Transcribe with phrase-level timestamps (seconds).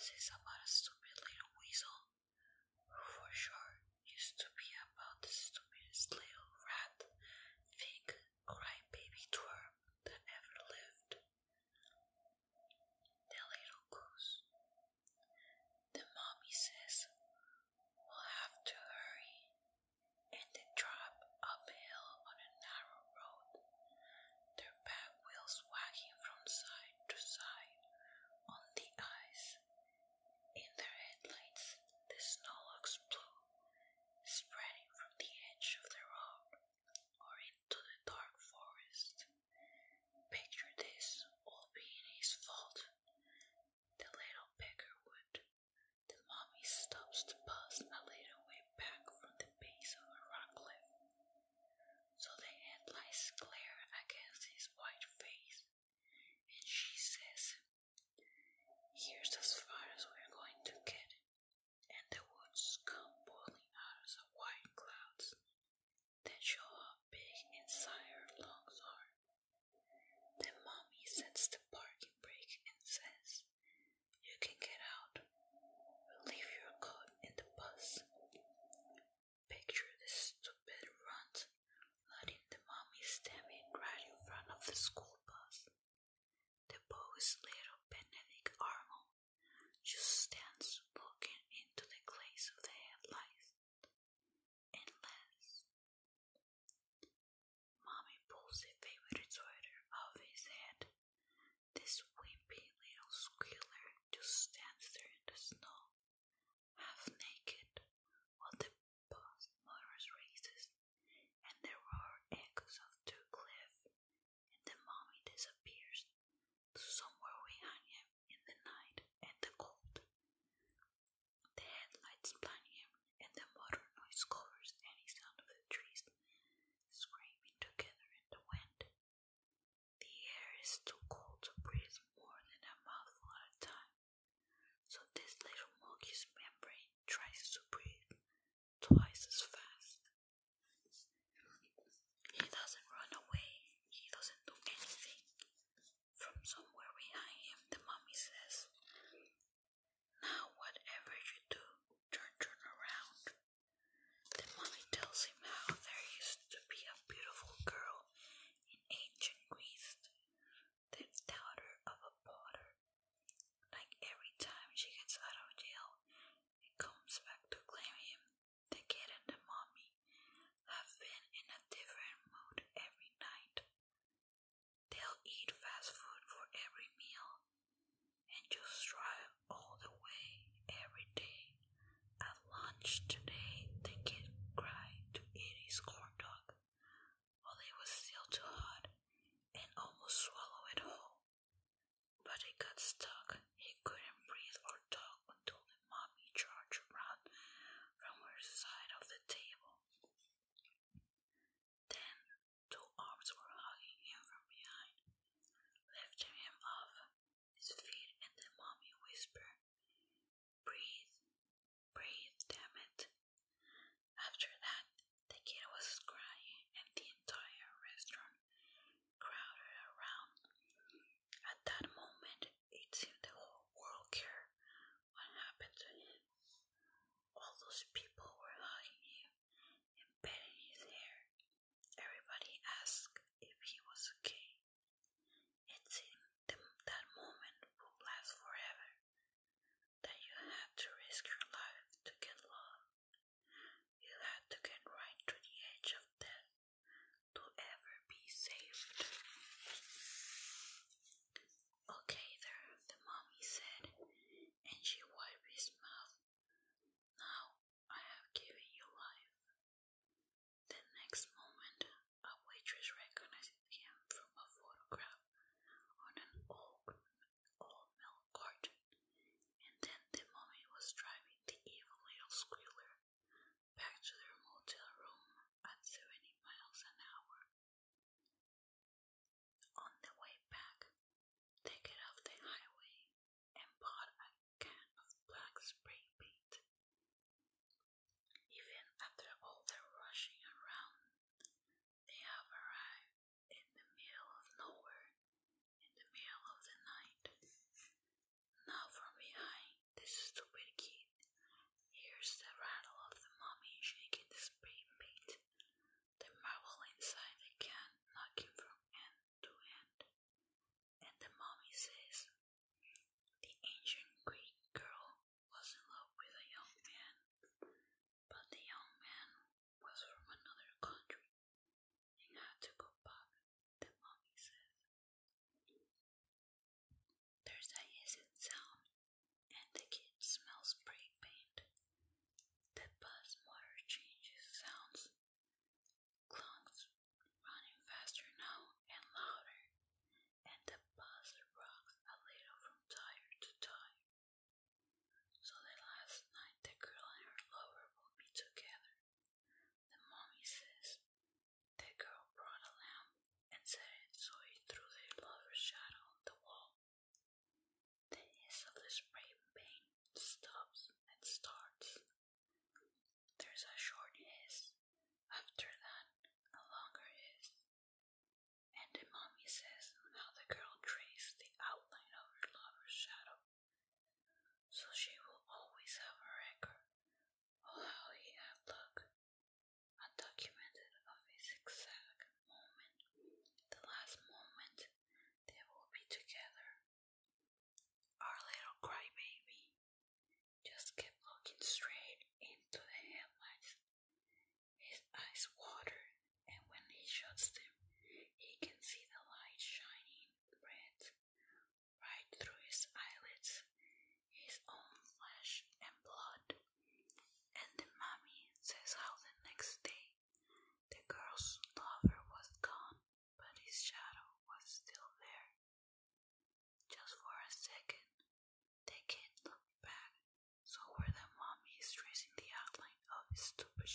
[0.00, 0.39] c'est ça.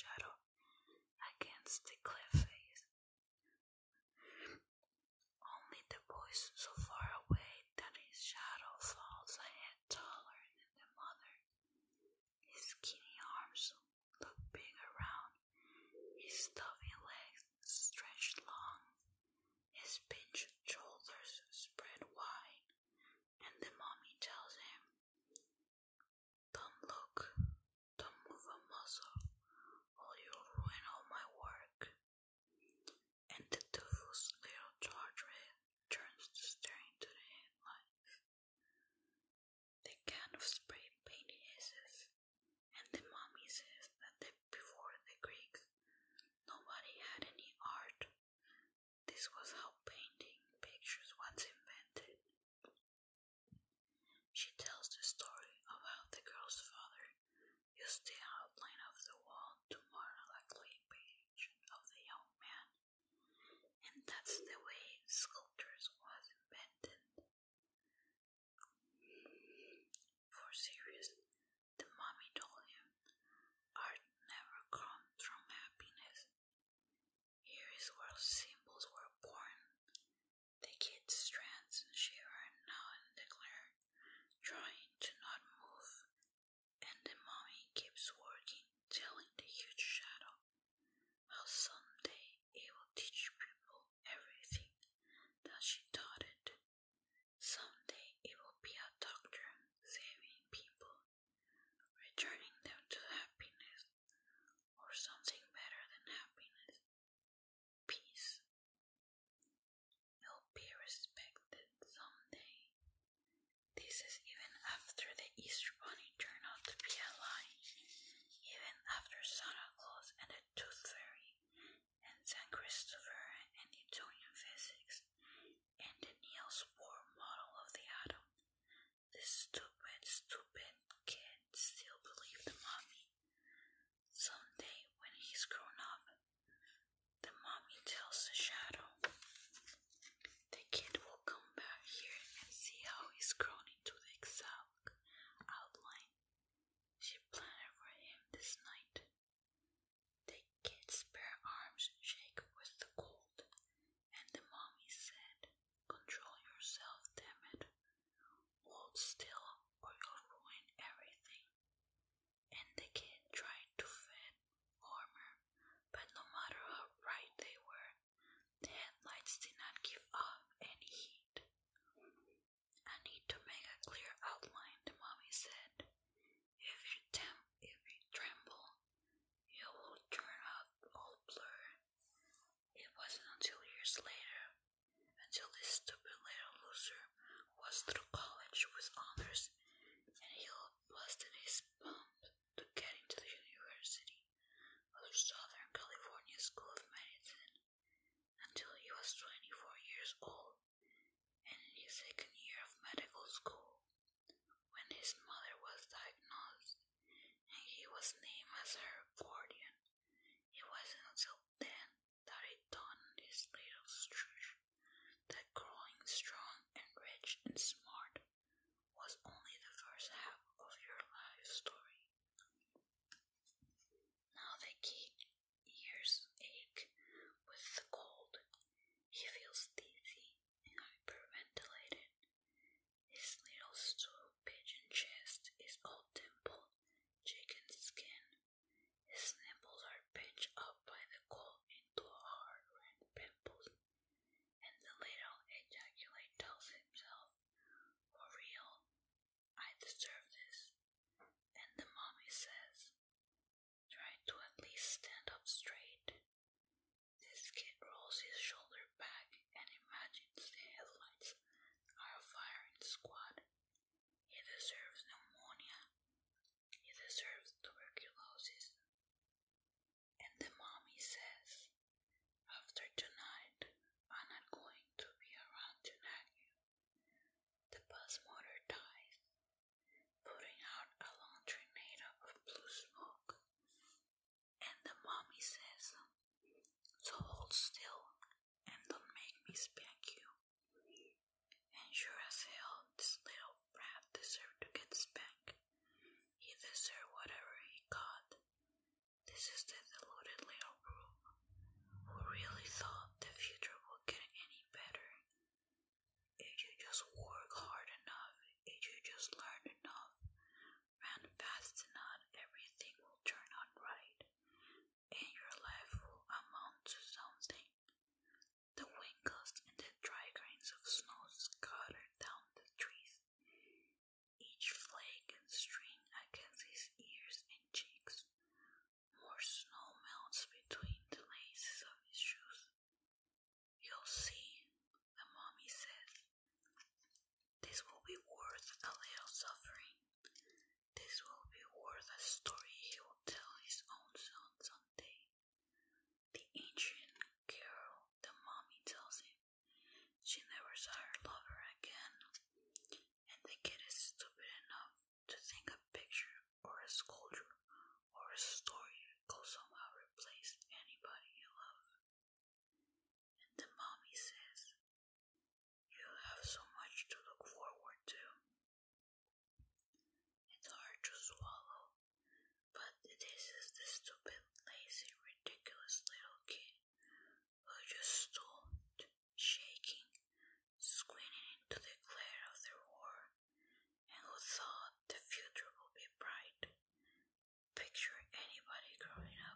[0.00, 0.32] Shadow
[1.36, 2.46] against the cliff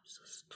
[0.05, 0.54] just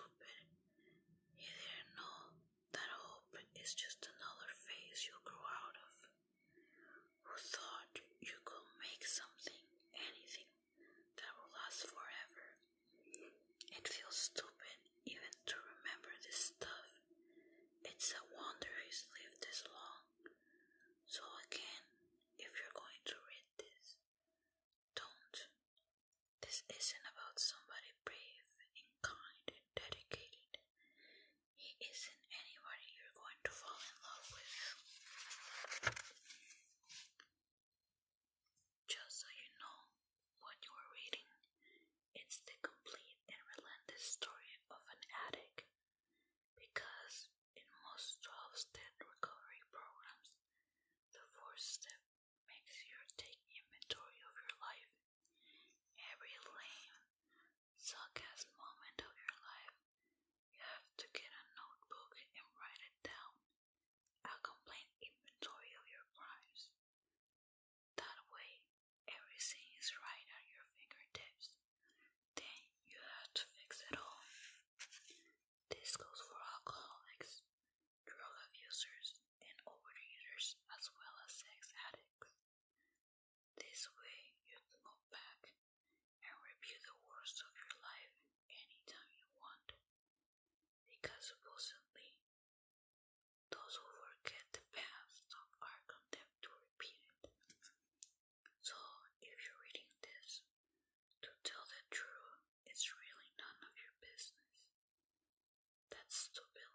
[106.09, 106.68] stupid